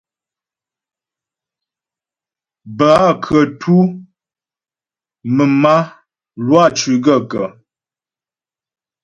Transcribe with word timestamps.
Bə́ 2.77 2.91
a 3.07 3.09
kətʉ' 3.23 3.81
mə̀m 5.35 5.63
a, 5.75 5.77
Lwâ 6.45 6.63
cʉ́ 6.77 6.95
gaə̂kə́? 7.03 7.47